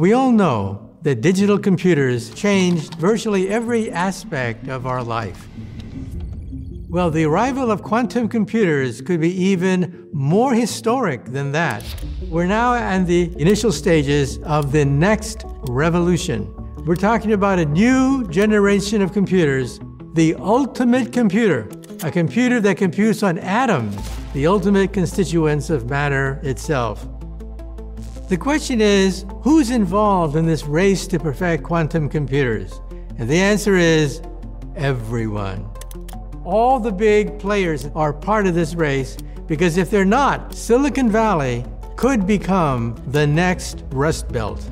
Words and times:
We 0.00 0.14
all 0.14 0.32
know 0.32 0.96
that 1.02 1.20
digital 1.20 1.58
computers 1.58 2.30
changed 2.30 2.94
virtually 2.94 3.50
every 3.50 3.90
aspect 3.90 4.66
of 4.66 4.86
our 4.86 5.04
life. 5.04 5.46
Well, 6.88 7.10
the 7.10 7.24
arrival 7.24 7.70
of 7.70 7.82
quantum 7.82 8.26
computers 8.26 9.02
could 9.02 9.20
be 9.20 9.30
even 9.30 10.08
more 10.14 10.54
historic 10.54 11.26
than 11.26 11.52
that. 11.52 11.84
We're 12.30 12.46
now 12.46 12.72
at 12.76 13.06
the 13.06 13.30
initial 13.38 13.72
stages 13.72 14.38
of 14.38 14.72
the 14.72 14.86
next 14.86 15.44
revolution. 15.68 16.50
We're 16.86 16.96
talking 16.96 17.34
about 17.34 17.58
a 17.58 17.66
new 17.66 18.26
generation 18.28 19.02
of 19.02 19.12
computers, 19.12 19.80
the 20.14 20.34
ultimate 20.36 21.12
computer, 21.12 21.68
a 22.02 22.10
computer 22.10 22.58
that 22.62 22.78
computes 22.78 23.22
on 23.22 23.36
atoms, 23.36 23.98
the 24.32 24.46
ultimate 24.46 24.94
constituents 24.94 25.68
of 25.68 25.90
matter 25.90 26.40
itself. 26.42 27.06
The 28.30 28.38
question 28.38 28.80
is 28.80 29.26
who's 29.42 29.70
involved 29.70 30.36
in 30.36 30.46
this 30.46 30.64
race 30.64 31.08
to 31.08 31.18
perfect 31.18 31.64
quantum 31.64 32.08
computers? 32.08 32.80
And 33.18 33.28
the 33.28 33.40
answer 33.40 33.74
is 33.74 34.22
everyone. 34.76 35.68
All 36.44 36.78
the 36.78 36.92
big 36.92 37.40
players 37.40 37.88
are 37.96 38.12
part 38.12 38.46
of 38.46 38.54
this 38.54 38.76
race 38.76 39.16
because 39.48 39.78
if 39.78 39.90
they're 39.90 40.04
not, 40.04 40.54
Silicon 40.54 41.10
Valley 41.10 41.64
could 41.96 42.24
become 42.24 42.94
the 43.08 43.26
next 43.26 43.82
Rust 43.90 44.28
Belt. 44.28 44.64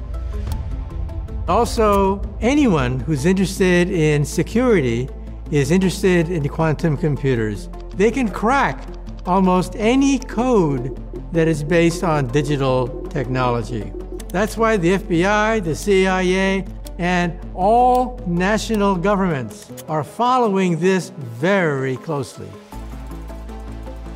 Also, 1.49 2.23
anyone 2.41 3.01
who's 3.01 3.27
interested 3.27 3.91
in 3.91 4.25
security 4.25 5.09
is 5.51 5.73
interested 5.73 6.31
in 6.31 6.49
quantum 6.49 6.97
computers. 6.97 7.69
They 7.97 8.13
can 8.13 8.29
crack 8.29 8.87
almost 9.27 9.75
any 9.75 10.21
code 10.21 10.97
that 11.33 11.49
is 11.49 11.65
based 11.65 12.05
on 12.05 12.29
digital 12.29 12.98
technology. 13.11 13.93
That's 14.29 14.57
why 14.57 14.77
the 14.77 14.99
FBI, 14.99 15.65
the 15.65 15.75
CIA, 15.75 16.65
and 16.99 17.39
all 17.55 18.21
national 18.27 18.97
governments 18.97 19.73
are 19.89 20.05
following 20.05 20.79
this 20.79 21.11
very 21.11 21.97
closely. 21.97 22.49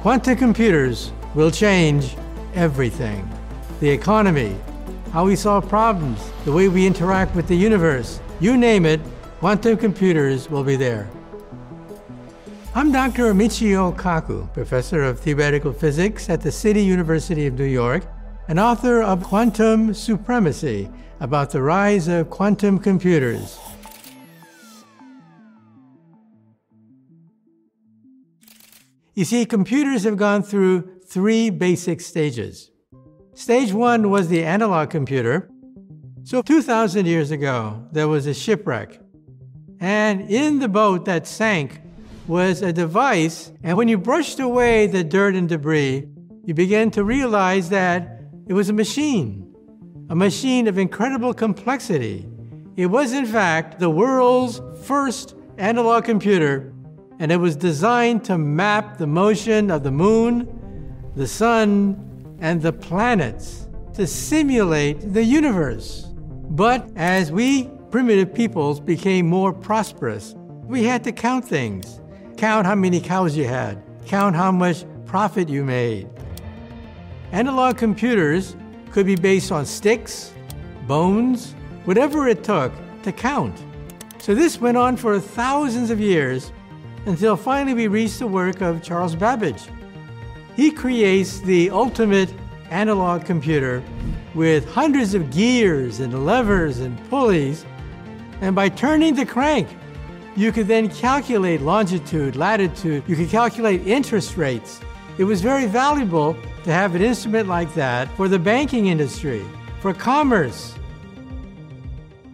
Quantum 0.03 0.37
computers 0.37 1.13
will 1.35 1.51
change 1.51 2.17
everything 2.55 3.29
the 3.81 3.91
economy, 3.91 4.57
how 5.13 5.25
we 5.25 5.35
solve 5.35 5.69
problems, 5.69 6.31
the 6.45 6.53
way 6.53 6.69
we 6.69 6.87
interact 6.87 7.35
with 7.35 7.49
the 7.49 7.57
universe. 7.57 8.21
You 8.39 8.57
name 8.57 8.87
it, 8.87 9.01
quantum 9.41 9.77
computers 9.77 10.49
will 10.49 10.63
be 10.63 10.77
there. 10.77 11.11
I'm 12.77 12.93
Dr. 12.93 13.35
Michio 13.35 13.97
Kaku, 13.97 14.53
professor 14.55 15.03
of 15.03 15.19
theoretical 15.19 15.73
physics 15.73 16.31
at 16.31 16.41
the 16.43 16.53
City 16.53 16.83
University 16.83 17.47
of 17.47 17.59
New 17.59 17.65
York 17.65 18.05
and 18.49 18.59
author 18.59 19.03
of 19.03 19.23
Quantum 19.23 19.95
Supremacy 19.95 20.89
about 21.21 21.51
the 21.51 21.63
rise 21.63 22.09
of 22.09 22.31
quantum 22.31 22.79
computers. 22.79 23.59
You 29.15 29.25
see, 29.25 29.45
computers 29.45 30.05
have 30.05 30.17
gone 30.17 30.43
through 30.43 31.01
three 31.07 31.51
basic 31.51 32.01
stages. 32.01 32.71
Stage 33.35 33.73
one 33.73 34.11
was 34.11 34.29
the 34.29 34.43
analog 34.43 34.91
computer. 34.91 35.51
So, 36.25 36.43
2,000 36.43 37.07
years 37.07 37.31
ago, 37.31 37.87
there 37.93 38.09
was 38.09 38.27
a 38.27 38.35
shipwreck. 38.35 39.01
And 39.81 40.31
in 40.31 40.61
the 40.61 40.69
boat 40.69 41.05
that 41.05 41.27
sank 41.27 41.81
was 42.27 42.63
a 42.63 42.73
device, 42.73 43.53
and 43.63 43.77
when 43.77 43.89
you 43.89 43.99
brushed 43.99 44.41
away 44.41 44.87
the 44.87 45.05
dirt 45.05 45.35
and 45.35 45.49
debris, 45.49 46.09
you 46.45 46.55
began 46.55 46.91
to 46.93 47.05
realize 47.05 47.69
that 47.69 48.22
it 48.47 48.55
was 48.55 48.69
a 48.69 48.73
machine, 48.73 49.55
a 50.09 50.15
machine 50.15 50.67
of 50.67 50.79
incredible 50.79 51.33
complexity. 51.33 52.27
It 52.77 52.87
was, 52.87 53.13
in 53.13 53.27
fact, 53.27 53.79
the 53.79 53.91
world's 53.91 54.61
first 54.85 55.35
analog 55.59 56.05
computer, 56.05 56.73
and 57.19 57.31
it 57.31 57.37
was 57.37 57.55
designed 57.55 58.25
to 58.25 58.39
map 58.39 58.99
the 58.99 59.07
motion 59.07 59.71
of 59.71 59.83
the 59.83 59.91
moon, 59.91 60.49
the 61.15 61.27
sun, 61.27 62.37
and 62.41 62.61
the 62.61 62.73
planets 62.73 63.69
to 63.95 64.07
simulate 64.07 65.13
the 65.13 65.23
universe. 65.23 66.09
But 66.51 66.91
as 66.97 67.31
we 67.31 67.71
primitive 67.91 68.35
peoples 68.35 68.81
became 68.81 69.29
more 69.29 69.53
prosperous, 69.53 70.35
we 70.65 70.85
had 70.85 71.05
to 71.05 71.13
count 71.13 71.47
things 71.47 72.01
count 72.37 72.67
how 72.67 72.75
many 72.75 73.01
cows 73.01 73.37
you 73.37 73.47
had, 73.47 73.81
count 74.05 74.35
how 74.35 74.51
much 74.51 74.85
profit 75.07 75.49
you 75.49 75.65
made. 75.65 76.09
Analog 77.33 77.79
computers 77.79 78.57
could 78.91 79.07
be 79.07 79.17
based 79.17 79.53
on 79.53 79.65
sticks, 79.65 80.35
bones, 80.87 81.55
whatever 81.87 82.29
it 82.29 82.45
took 82.45 82.71
to 83.05 83.11
count. 83.11 83.59
So 84.19 84.35
this 84.35 84.61
went 84.61 84.77
on 84.77 84.99
for 84.99 85.19
thousands 85.19 85.89
of 85.89 85.99
years 85.99 86.53
until 87.07 87.35
finally 87.37 87.73
we 87.73 87.89
reached 87.89 88.19
the 88.19 88.27
work 88.27 88.61
of 88.61 88.83
Charles 88.83 89.17
Babbage. 89.17 89.63
He 90.57 90.71
creates 90.71 91.41
the 91.41 91.71
ultimate 91.71 92.31
analog 92.69 93.25
computer 93.25 93.83
with 94.35 94.69
hundreds 94.69 95.15
of 95.15 95.31
gears 95.31 96.01
and 96.01 96.27
levers 96.27 96.81
and 96.81 96.99
pulleys, 97.09 97.65
and 98.43 98.55
by 98.55 98.69
turning 98.69 99.15
the 99.15 99.25
crank, 99.25 99.69
you 100.37 100.53
could 100.53 100.69
then 100.69 100.91
calculate 100.91 101.63
longitude, 101.63 102.37
latitude, 102.37 103.03
you 103.07 103.17
could 103.17 103.31
calculate 103.31 103.87
interest 103.87 104.37
rates. 104.37 104.83
It 105.19 105.25
was 105.25 105.43
very 105.43 105.67
valuable 105.67 106.37
to 106.65 106.73
have 106.73 106.95
an 106.95 107.03
instrument 107.03 107.49
like 107.49 107.75
that 107.75 108.09
for 108.17 108.29
the 108.29 108.39
banking 108.39 108.87
industry, 108.87 109.45
for 109.81 109.93
commerce. 109.93 110.75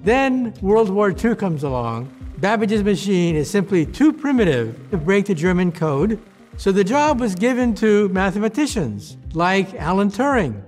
Then 0.05 0.55
World 0.63 0.89
War 0.89 1.11
II 1.11 1.35
comes 1.35 1.65
along. 1.65 2.15
Babbage's 2.39 2.85
machine 2.85 3.35
is 3.35 3.51
simply 3.51 3.85
too 3.85 4.13
primitive 4.13 4.91
to 4.91 4.97
break 4.97 5.27
the 5.27 5.35
German 5.35 5.73
code, 5.73 6.21
so 6.57 6.71
the 6.71 6.85
job 6.85 7.19
was 7.19 7.35
given 7.35 7.75
to 7.77 8.09
mathematicians 8.11 9.17
like 9.33 9.75
Alan 9.75 10.09
Turing. 10.09 10.63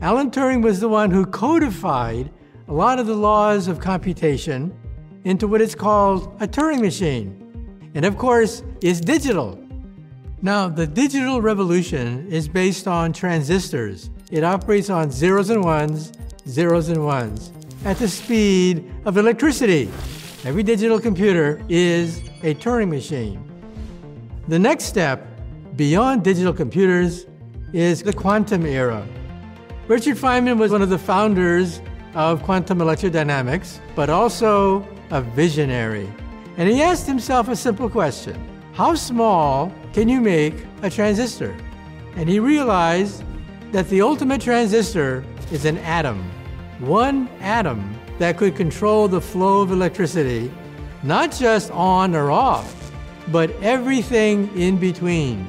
Alan 0.00 0.32
Turing 0.32 0.62
was 0.62 0.80
the 0.80 0.88
one 0.88 1.12
who 1.12 1.24
codified 1.24 2.28
a 2.66 2.72
lot 2.72 2.98
of 2.98 3.06
the 3.06 3.14
laws 3.14 3.68
of 3.68 3.78
computation 3.78 4.76
into 5.22 5.46
what 5.46 5.60
is 5.60 5.76
called 5.76 6.36
a 6.40 6.48
Turing 6.48 6.80
machine. 6.80 7.38
And 7.94 8.04
of 8.04 8.18
course, 8.18 8.64
it's 8.80 9.00
digital. 9.00 9.61
Now, 10.44 10.68
the 10.68 10.88
digital 10.88 11.40
revolution 11.40 12.26
is 12.28 12.48
based 12.48 12.88
on 12.88 13.12
transistors. 13.12 14.10
It 14.32 14.42
operates 14.42 14.90
on 14.90 15.08
zeros 15.12 15.50
and 15.50 15.62
ones, 15.62 16.12
zeros 16.48 16.88
and 16.88 17.04
ones, 17.04 17.52
at 17.84 17.96
the 17.98 18.08
speed 18.08 18.92
of 19.04 19.16
electricity. 19.18 19.88
Every 20.44 20.64
digital 20.64 20.98
computer 20.98 21.62
is 21.68 22.18
a 22.42 22.54
Turing 22.56 22.90
machine. 22.90 23.40
The 24.48 24.58
next 24.58 24.86
step 24.86 25.24
beyond 25.76 26.24
digital 26.24 26.52
computers 26.52 27.26
is 27.72 28.02
the 28.02 28.12
quantum 28.12 28.66
era. 28.66 29.06
Richard 29.86 30.16
Feynman 30.16 30.58
was 30.58 30.72
one 30.72 30.82
of 30.82 30.90
the 30.90 30.98
founders 30.98 31.80
of 32.14 32.42
quantum 32.42 32.78
electrodynamics, 32.78 33.78
but 33.94 34.10
also 34.10 34.84
a 35.12 35.20
visionary. 35.20 36.12
And 36.56 36.68
he 36.68 36.82
asked 36.82 37.06
himself 37.06 37.46
a 37.46 37.54
simple 37.54 37.88
question 37.88 38.44
How 38.72 38.96
small 38.96 39.72
can 39.92 40.08
you 40.08 40.20
make 40.20 40.54
a 40.82 40.88
transistor? 40.88 41.54
And 42.16 42.28
he 42.28 42.40
realized 42.40 43.22
that 43.72 43.88
the 43.88 44.02
ultimate 44.02 44.40
transistor 44.40 45.24
is 45.50 45.64
an 45.64 45.78
atom. 45.78 46.22
One 46.80 47.28
atom 47.40 47.94
that 48.18 48.36
could 48.36 48.56
control 48.56 49.08
the 49.08 49.20
flow 49.20 49.60
of 49.60 49.70
electricity, 49.70 50.50
not 51.02 51.32
just 51.32 51.70
on 51.72 52.14
or 52.14 52.30
off, 52.30 52.92
but 53.28 53.50
everything 53.62 54.56
in 54.56 54.78
between. 54.78 55.46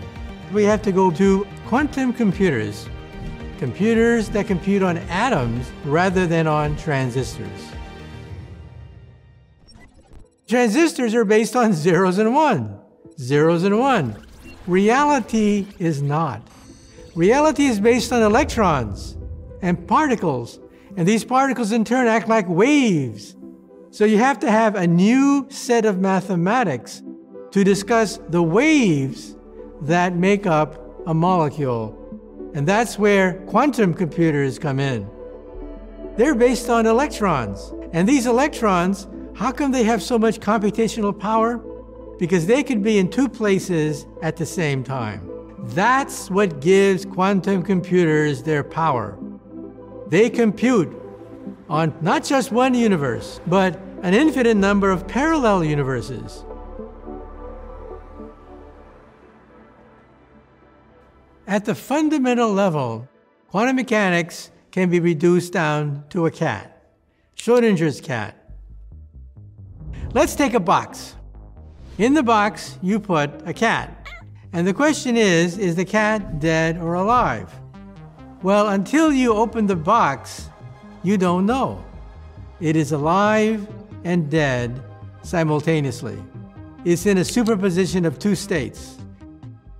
We 0.51 0.63
have 0.63 0.81
to 0.83 0.91
go 0.91 1.09
to 1.11 1.47
quantum 1.67 2.13
computers, 2.13 2.87
computers 3.59 4.29
that 4.29 4.47
compute 4.47 4.83
on 4.83 4.97
atoms 4.97 5.71
rather 5.85 6.27
than 6.27 6.47
on 6.47 6.75
transistors. 6.77 7.47
Transistors 10.47 11.15
are 11.15 11.25
based 11.25 11.55
on 11.55 11.73
zeros 11.73 12.17
and 12.17 12.35
one. 12.35 12.79
Zeros 13.17 13.63
and 13.63 13.79
one. 13.79 14.15
Reality 14.67 15.67
is 15.77 16.01
not. 16.01 16.41
Reality 17.15 17.65
is 17.65 17.79
based 17.79 18.11
on 18.13 18.21
electrons 18.21 19.17
and 19.61 19.87
particles 19.87 20.59
And 20.95 21.07
these 21.07 21.25
particles 21.25 21.71
in 21.71 21.83
turn 21.85 22.07
act 22.07 22.27
like 22.27 22.47
waves. 22.47 23.35
So 23.89 24.05
you 24.05 24.17
have 24.17 24.39
to 24.39 24.51
have 24.51 24.75
a 24.75 24.85
new 24.85 25.47
set 25.49 25.85
of 25.85 25.99
mathematics 25.99 27.01
to 27.51 27.63
discuss 27.63 28.19
the 28.29 28.43
waves 28.43 29.35
that 29.81 30.15
make 30.15 30.45
up 30.45 30.79
a 31.07 31.13
molecule. 31.13 31.99
And 32.53 32.67
that's 32.67 32.99
where 32.99 33.33
quantum 33.47 33.93
computers 33.93 34.59
come 34.59 34.79
in. 34.79 35.09
They're 36.15 36.35
based 36.35 36.69
on 36.69 36.85
electrons. 36.85 37.73
And 37.91 38.07
these 38.07 38.27
electrons, 38.27 39.07
how 39.35 39.51
come 39.51 39.71
they 39.71 39.83
have 39.83 40.03
so 40.03 40.19
much 40.19 40.39
computational 40.39 41.17
power? 41.17 41.59
Because 42.19 42.45
they 42.45 42.63
could 42.63 42.83
be 42.83 42.97
in 42.97 43.09
two 43.09 43.27
places 43.27 44.05
at 44.21 44.37
the 44.37 44.45
same 44.45 44.83
time. 44.83 45.29
That's 45.59 46.29
what 46.29 46.59
gives 46.59 47.05
quantum 47.05 47.63
computers 47.63 48.43
their 48.43 48.63
power. 48.63 49.17
They 50.07 50.29
compute 50.29 50.93
on 51.69 51.97
not 52.01 52.23
just 52.23 52.51
one 52.51 52.73
universe, 52.73 53.39
but 53.47 53.79
an 54.01 54.13
infinite 54.13 54.57
number 54.57 54.91
of 54.91 55.07
parallel 55.07 55.63
universes. 55.63 56.43
At 61.47 61.65
the 61.65 61.75
fundamental 61.75 62.51
level, 62.51 63.07
quantum 63.49 63.75
mechanics 63.75 64.51
can 64.71 64.89
be 64.89 64.99
reduced 64.99 65.53
down 65.53 66.03
to 66.09 66.25
a 66.25 66.31
cat, 66.31 66.83
Schrodinger's 67.35 68.01
cat. 68.01 68.51
Let's 70.13 70.35
take 70.35 70.53
a 70.53 70.59
box. 70.59 71.15
In 71.99 72.15
the 72.15 72.23
box, 72.23 72.79
you 72.81 72.99
put 72.99 73.29
a 73.47 73.53
cat. 73.53 74.09
And 74.51 74.65
the 74.65 74.73
question 74.73 75.15
is 75.15 75.59
is 75.59 75.75
the 75.75 75.85
cat 75.85 76.39
dead 76.39 76.77
or 76.77 76.95
alive? 76.95 77.53
Well, 78.41 78.69
until 78.69 79.13
you 79.13 79.33
open 79.33 79.67
the 79.67 79.75
box, 79.75 80.49
you 81.03 81.17
don't 81.17 81.45
know. 81.45 81.85
It 82.59 82.75
is 82.75 82.93
alive 82.93 83.67
and 84.03 84.29
dead 84.29 84.81
simultaneously. 85.21 86.17
It's 86.83 87.05
in 87.05 87.19
a 87.19 87.23
superposition 87.23 88.05
of 88.05 88.17
two 88.17 88.33
states. 88.33 88.97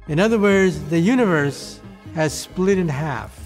In 0.07 0.19
other 0.19 0.38
words, 0.38 0.80
the 0.89 1.00
universe 1.00 1.80
has 2.13 2.31
split 2.31 2.77
in 2.77 2.88
half. 2.88 3.39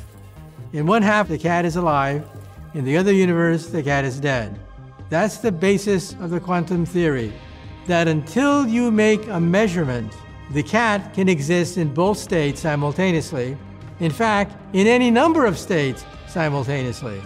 In 0.74 0.86
one 0.86 1.02
half, 1.02 1.30
the 1.30 1.38
cat 1.38 1.64
is 1.64 1.78
alive. 1.78 2.28
In 2.74 2.84
the 2.84 2.98
other 2.98 3.14
universe, 3.14 3.68
the 3.68 3.82
cat 3.82 4.04
is 4.04 4.20
dead. 4.20 4.60
That's 5.10 5.38
the 5.38 5.54
basis 5.54 6.14
of 6.20 6.32
the 6.32 6.40
quantum 6.42 6.86
theory 6.86 7.32
that 7.88 8.08
until 8.08 8.68
you 8.68 8.92
make 8.92 9.28
a 9.28 9.40
measurement 9.40 10.14
the 10.52 10.64
cat 10.64 11.14
can 11.14 11.28
exist 11.28 11.78
in 11.78 11.94
both 11.94 12.18
states 12.18 12.62
simultaneously. 12.62 13.58
In 14.00 14.12
fact, 14.12 14.56
in 14.74 14.88
any 14.88 15.12
number 15.12 15.46
of 15.46 15.58
states 15.58 16.06
simultaneously. 16.28 17.22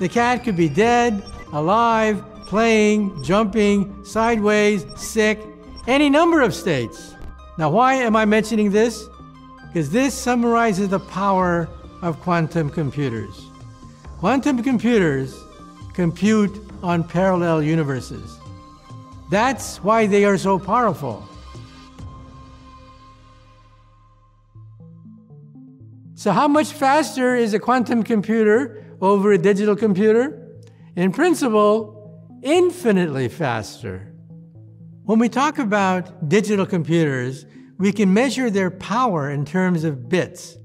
The 0.00 0.08
cat 0.08 0.42
could 0.42 0.56
be 0.56 0.68
dead, 0.68 1.22
alive, 1.52 2.24
playing, 2.46 3.22
jumping, 3.22 4.04
sideways, 4.04 4.84
sick, 4.96 5.38
any 5.86 6.10
number 6.10 6.40
of 6.40 6.54
states. 6.54 7.14
Now, 7.58 7.70
why 7.70 7.94
am 7.94 8.16
I 8.16 8.24
mentioning 8.24 8.70
this? 8.70 9.06
Because 9.68 9.90
this 9.90 10.14
summarizes 10.14 10.88
the 10.88 10.98
power 10.98 11.68
of 12.02 12.18
quantum 12.20 12.70
computers. 12.70 13.46
Quantum 14.18 14.62
computers 14.62 15.38
compute 15.92 16.60
on 16.82 17.04
parallel 17.04 17.62
universes. 17.62 18.39
That's 19.30 19.76
why 19.84 20.06
they 20.06 20.24
are 20.24 20.36
so 20.36 20.58
powerful. 20.58 21.24
So, 26.16 26.32
how 26.32 26.48
much 26.48 26.72
faster 26.72 27.36
is 27.36 27.54
a 27.54 27.60
quantum 27.60 28.02
computer 28.02 28.84
over 29.00 29.32
a 29.32 29.38
digital 29.38 29.76
computer? 29.76 30.48
In 30.96 31.12
principle, 31.12 32.28
infinitely 32.42 33.28
faster. 33.28 34.12
When 35.04 35.20
we 35.20 35.28
talk 35.28 35.58
about 35.58 36.28
digital 36.28 36.66
computers, 36.66 37.46
we 37.78 37.92
can 37.92 38.12
measure 38.12 38.50
their 38.50 38.70
power 38.70 39.30
in 39.30 39.44
terms 39.44 39.84
of 39.84 40.08
bits. 40.08 40.56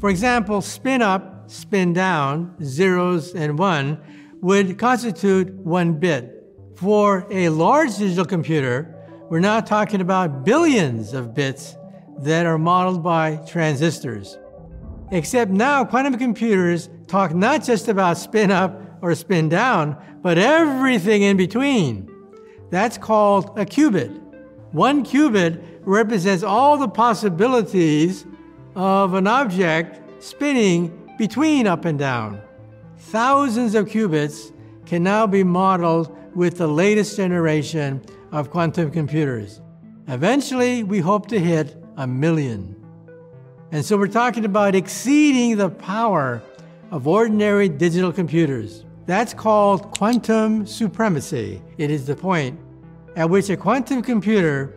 For 0.00 0.08
example, 0.08 0.62
spin 0.62 1.02
up, 1.02 1.50
spin 1.50 1.92
down, 1.92 2.56
zeros 2.62 3.34
and 3.34 3.58
one, 3.58 4.00
would 4.40 4.78
constitute 4.78 5.52
one 5.54 6.00
bit. 6.00 6.37
For 6.78 7.26
a 7.28 7.48
large 7.48 7.96
digital 7.96 8.24
computer, 8.24 8.94
we're 9.28 9.40
now 9.40 9.58
talking 9.58 10.00
about 10.00 10.44
billions 10.44 11.12
of 11.12 11.34
bits 11.34 11.74
that 12.20 12.46
are 12.46 12.56
modeled 12.56 13.02
by 13.02 13.38
transistors. 13.48 14.38
Except 15.10 15.50
now 15.50 15.84
quantum 15.84 16.16
computers 16.16 16.88
talk 17.08 17.34
not 17.34 17.64
just 17.64 17.88
about 17.88 18.16
spin 18.16 18.52
up 18.52 18.80
or 19.02 19.12
spin 19.16 19.48
down, 19.48 20.00
but 20.22 20.38
everything 20.38 21.22
in 21.22 21.36
between. 21.36 22.08
That's 22.70 22.96
called 22.96 23.58
a 23.58 23.66
qubit. 23.66 24.16
One 24.70 25.04
qubit 25.04 25.80
represents 25.80 26.44
all 26.44 26.78
the 26.78 26.86
possibilities 26.86 28.24
of 28.76 29.14
an 29.14 29.26
object 29.26 30.22
spinning 30.22 31.12
between 31.18 31.66
up 31.66 31.86
and 31.86 31.98
down. 31.98 32.40
Thousands 32.98 33.74
of 33.74 33.88
qubits 33.88 34.52
can 34.86 35.02
now 35.02 35.26
be 35.26 35.42
modeled 35.42 36.14
with 36.38 36.56
the 36.56 36.68
latest 36.68 37.16
generation 37.16 38.00
of 38.30 38.48
quantum 38.48 38.92
computers. 38.92 39.60
Eventually, 40.06 40.84
we 40.84 41.00
hope 41.00 41.26
to 41.26 41.40
hit 41.40 41.76
a 41.96 42.06
million. 42.06 42.76
And 43.72 43.84
so 43.84 43.96
we're 43.96 44.06
talking 44.06 44.44
about 44.44 44.76
exceeding 44.76 45.56
the 45.56 45.68
power 45.68 46.40
of 46.92 47.08
ordinary 47.08 47.68
digital 47.68 48.12
computers. 48.12 48.84
That's 49.04 49.34
called 49.34 49.90
quantum 49.90 50.64
supremacy. 50.64 51.60
It 51.76 51.90
is 51.90 52.06
the 52.06 52.14
point 52.14 52.56
at 53.16 53.28
which 53.28 53.50
a 53.50 53.56
quantum 53.56 54.00
computer 54.00 54.76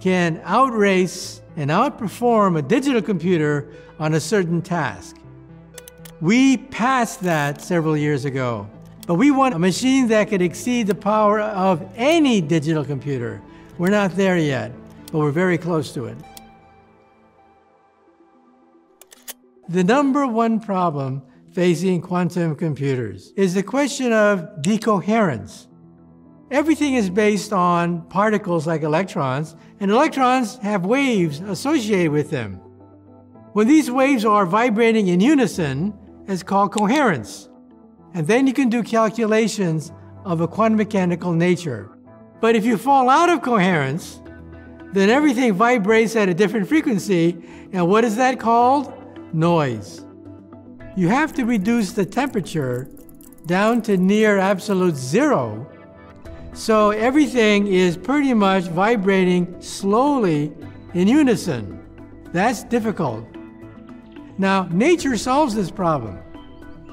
can 0.00 0.40
outrace 0.42 1.42
and 1.56 1.70
outperform 1.70 2.58
a 2.58 2.62
digital 2.62 3.02
computer 3.02 3.68
on 3.98 4.14
a 4.14 4.20
certain 4.20 4.62
task. 4.62 5.18
We 6.22 6.56
passed 6.56 7.20
that 7.24 7.60
several 7.60 7.94
years 7.94 8.24
ago, 8.24 8.70
but 9.06 9.14
we 9.14 9.30
want 9.30 9.54
a 9.54 9.58
machine 9.58 10.08
that 10.08 10.28
could 10.28 10.40
exceed 10.40 10.86
the 10.86 10.94
power 10.94 11.40
of 11.40 11.86
any 11.96 12.40
digital 12.40 12.84
computer. 12.84 13.42
We're 13.76 13.90
not 13.90 14.16
there 14.16 14.38
yet, 14.38 14.72
but 15.12 15.18
we're 15.18 15.30
very 15.30 15.58
close 15.58 15.92
to 15.92 16.06
it. 16.06 16.16
The 19.68 19.84
number 19.84 20.26
one 20.26 20.60
problem 20.60 21.22
facing 21.52 22.00
quantum 22.00 22.56
computers 22.56 23.32
is 23.36 23.54
the 23.54 23.62
question 23.62 24.12
of 24.12 24.60
decoherence. 24.60 25.68
Everything 26.50 26.94
is 26.94 27.08
based 27.08 27.52
on 27.52 28.02
particles 28.08 28.66
like 28.66 28.82
electrons, 28.82 29.56
and 29.80 29.90
electrons 29.90 30.58
have 30.58 30.84
waves 30.84 31.40
associated 31.40 32.12
with 32.12 32.30
them. 32.30 32.60
When 33.54 33.66
these 33.66 33.90
waves 33.90 34.24
are 34.24 34.44
vibrating 34.44 35.08
in 35.08 35.20
unison, 35.20 35.94
it's 36.26 36.42
called 36.42 36.72
coherence. 36.72 37.48
And 38.14 38.26
then 38.26 38.46
you 38.46 38.52
can 38.52 38.68
do 38.68 38.82
calculations 38.82 39.92
of 40.24 40.40
a 40.40 40.48
quantum 40.48 40.78
mechanical 40.78 41.32
nature. 41.32 41.90
But 42.40 42.56
if 42.56 42.64
you 42.64 42.78
fall 42.78 43.10
out 43.10 43.28
of 43.28 43.42
coherence, 43.42 44.20
then 44.92 45.10
everything 45.10 45.52
vibrates 45.52 46.16
at 46.16 46.28
a 46.28 46.34
different 46.34 46.68
frequency, 46.68 47.36
and 47.72 47.88
what 47.88 48.04
is 48.04 48.16
that 48.16 48.40
called? 48.40 48.92
noise. 49.34 50.04
You 50.96 51.08
have 51.08 51.32
to 51.34 51.44
reduce 51.44 51.92
the 51.92 52.06
temperature 52.06 52.88
down 53.46 53.82
to 53.82 53.96
near 53.96 54.38
absolute 54.38 54.94
zero. 54.94 55.68
So 56.54 56.90
everything 56.90 57.66
is 57.66 57.96
pretty 57.96 58.32
much 58.32 58.64
vibrating 58.64 59.60
slowly 59.60 60.52
in 60.94 61.08
unison. 61.08 61.84
That's 62.32 62.62
difficult. 62.62 63.26
Now, 64.38 64.68
nature 64.70 65.16
solves 65.16 65.54
this 65.54 65.70
problem. 65.70 66.18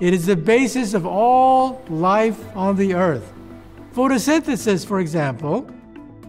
It 0.01 0.15
is 0.15 0.25
the 0.25 0.35
basis 0.35 0.95
of 0.95 1.05
all 1.05 1.85
life 1.87 2.39
on 2.55 2.75
the 2.75 2.95
earth. 2.95 3.31
Photosynthesis, 3.93 4.83
for 4.83 4.99
example, 4.99 5.69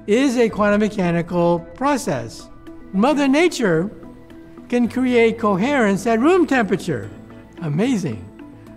is 0.07 0.37
a 0.37 0.51
quantum 0.51 0.81
mechanical 0.81 1.61
process. 1.75 2.51
Mother 2.93 3.27
Nature 3.27 3.91
can 4.69 4.91
create 4.91 5.39
coherence 5.39 6.07
at 6.07 6.21
room 6.21 6.47
temperature. 6.47 7.11
Amazing. 7.63 8.29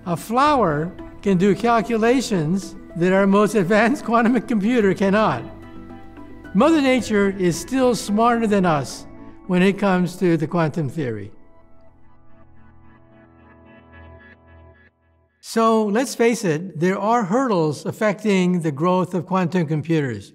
A 0.05 0.15
flower 0.15 0.95
can 1.21 1.37
do 1.37 1.53
calculations 1.55 2.77
that 2.95 3.11
our 3.11 3.27
most 3.27 3.55
advanced 3.55 4.05
quantum 4.09 4.39
computer 4.43 4.93
cannot. 4.93 5.43
Mother 6.55 6.79
Nature 6.79 7.35
is 7.37 7.59
still 7.59 7.95
smarter 7.95 8.47
than 8.47 8.65
us 8.65 9.05
when 9.47 9.61
it 9.61 9.77
comes 9.77 10.15
to 10.19 10.37
the 10.37 10.47
quantum 10.47 10.87
theory. 10.87 11.33
So 15.55 15.85
let's 15.85 16.15
face 16.15 16.43
it, 16.43 16.81
there 16.81 16.99
are 16.99 17.23
hurdles 17.23 17.85
affecting 17.85 18.59
the 18.59 18.73
growth 18.73 19.13
of 19.13 19.25
quantum 19.25 19.65
computers, 19.67 20.33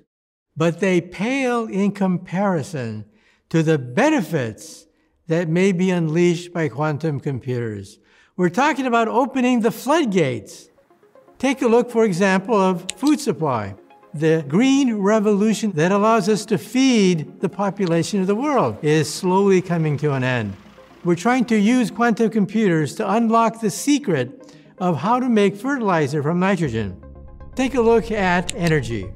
but 0.57 0.81
they 0.81 1.03
pale 1.03 1.67
in 1.67 1.93
comparison 1.93 3.05
to 3.50 3.62
the 3.62 3.77
benefits 3.77 4.87
that 5.27 5.47
may 5.47 5.73
be 5.73 5.91
unleashed 5.91 6.55
by 6.55 6.71
quantum 6.71 7.21
computers. 7.21 7.99
We're 8.35 8.49
talking 8.49 8.87
about 8.87 9.09
opening 9.09 9.61
the 9.61 9.71
floodgates 9.71 10.71
Take 11.39 11.61
a 11.61 11.69
look, 11.69 11.91
for 11.91 12.07
example, 12.07 12.57
of 12.57 12.91
food 12.97 13.21
supply. 13.21 13.75
The 14.15 14.43
green 14.49 14.95
revolution 14.95 15.73
that 15.73 15.93
allows 15.93 16.31
us 16.31 16.47
to 16.47 16.57
feed 16.57 17.43
the 17.43 17.49
population 17.50 18.23
of 18.23 18.27
the 18.27 18.35
world 18.35 18.79
is 18.83 19.12
slowly 19.12 19.61
coming 19.61 19.99
to 19.99 20.12
an 20.15 20.25
end. 20.25 20.57
We're 21.05 21.15
trying 21.15 21.47
to 21.47 21.57
use 21.57 21.91
quantum 21.91 22.29
computers 22.29 22.95
to 22.97 23.11
unlock 23.11 23.61
the 23.61 23.71
secret 23.71 24.39
of 24.81 24.97
how 24.97 25.21
to 25.21 25.29
make 25.29 25.55
fertilizer 25.55 26.23
from 26.23 26.41
nitrogen. 26.41 27.01
Take 27.55 27.75
a 27.75 27.81
look 27.81 28.11
at 28.11 28.55
energy. 28.55 29.13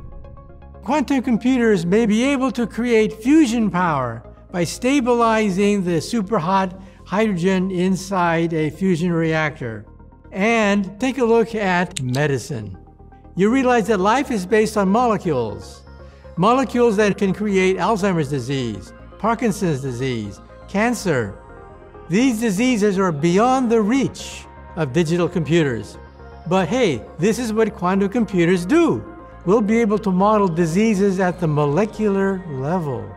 Quantum 0.82 1.22
computers 1.22 1.86
may 1.86 2.04
be 2.04 2.22
able 2.24 2.52
to 2.52 2.66
create 2.66 3.22
fusion 3.22 3.70
power 3.70 4.22
by 4.52 4.64
stabilizing 4.64 5.82
the 5.82 5.92
superhot 5.92 6.80
hydrogen 7.06 7.70
inside 7.70 8.52
a 8.52 8.68
fusion 8.68 9.10
reactor. 9.10 9.86
And 10.30 11.00
take 11.00 11.18
a 11.18 11.24
look 11.24 11.54
at 11.54 12.02
medicine. 12.02 12.76
You 13.34 13.50
realize 13.50 13.86
that 13.86 14.00
life 14.00 14.30
is 14.30 14.44
based 14.44 14.76
on 14.76 14.88
molecules. 14.88 15.82
Molecules 16.36 16.96
that 16.96 17.16
can 17.16 17.32
create 17.32 17.76
Alzheimer's 17.78 18.28
disease, 18.28 18.92
Parkinson's 19.18 19.80
disease, 19.80 20.40
cancer. 20.68 21.38
These 22.08 22.40
diseases 22.40 22.98
are 22.98 23.12
beyond 23.12 23.70
the 23.70 23.80
reach 23.80 24.44
of 24.76 24.92
digital 24.92 25.28
computers. 25.28 25.98
But 26.46 26.68
hey, 26.68 27.02
this 27.18 27.38
is 27.38 27.52
what 27.52 27.74
quantum 27.74 28.08
computers 28.08 28.66
do. 28.66 29.04
We'll 29.46 29.60
be 29.60 29.80
able 29.80 29.98
to 29.98 30.10
model 30.10 30.48
diseases 30.48 31.20
at 31.20 31.40
the 31.40 31.46
molecular 31.46 32.42
level. 32.48 33.08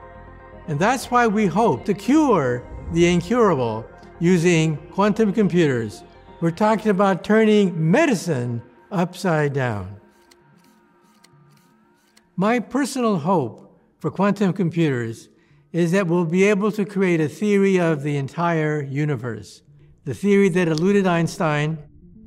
And 0.67 0.79
that's 0.79 1.09
why 1.09 1.27
we 1.27 1.45
hope 1.45 1.85
to 1.85 1.93
cure 1.93 2.63
the 2.91 3.07
incurable 3.07 3.85
using 4.19 4.77
quantum 4.91 5.31
computers 5.33 6.03
we're 6.39 6.51
talking 6.51 6.91
about 6.91 7.23
turning 7.23 7.91
medicine 7.91 8.61
upside 8.91 9.53
down. 9.53 9.99
My 12.35 12.59
personal 12.59 13.17
hope 13.17 13.75
for 13.97 14.11
quantum 14.11 14.53
computers 14.53 15.29
is 15.73 15.91
that 15.93 16.05
we'll 16.05 16.25
be 16.25 16.43
able 16.43 16.71
to 16.73 16.85
create 16.85 17.19
a 17.19 17.27
theory 17.27 17.79
of 17.79 18.03
the 18.03 18.17
entire 18.17 18.83
universe. 18.83 19.63
The 20.07 20.13
theory 20.13 20.47
that 20.47 20.69
eluded 20.69 21.05
Einstein, 21.05 21.77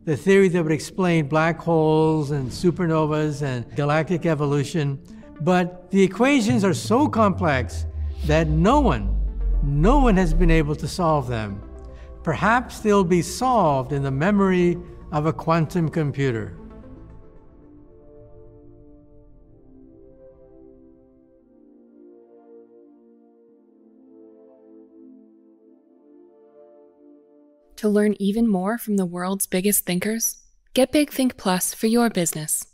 the 0.05 0.15
theory 0.15 0.49
that 0.49 0.63
would 0.63 0.71
explain 0.71 1.29
black 1.29 1.59
holes 1.59 2.31
and 2.31 2.51
supernovas 2.51 3.41
and 3.41 3.75
galactic 3.75 4.27
evolution. 4.27 5.03
But 5.41 5.91
the 5.91 6.03
equations 6.03 6.63
are 6.63 6.75
so 6.75 7.09
complex 7.09 7.87
that 8.27 8.49
no 8.49 8.81
one, 8.81 9.17
no 9.63 9.99
one 9.99 10.15
has 10.19 10.35
been 10.35 10.51
able 10.51 10.77
to 10.77 10.87
solve 10.87 11.27
them. 11.27 11.63
Perhaps 12.23 12.81
they'll 12.81 13.03
be 13.03 13.23
solved 13.23 13.95
in 13.95 14.03
the 14.03 14.11
memory 14.11 14.77
of 15.11 15.25
a 15.25 15.33
quantum 15.33 15.89
computer. 15.89 16.59
To 27.81 27.89
learn 27.89 28.15
even 28.19 28.47
more 28.47 28.77
from 28.77 28.99
the 28.99 29.07
world's 29.07 29.47
biggest 29.47 29.87
thinkers, 29.87 30.37
get 30.75 30.93
Big 30.93 31.11
Think 31.11 31.39
Plus 31.39 31.73
for 31.73 31.87
your 31.87 32.11
business. 32.11 32.67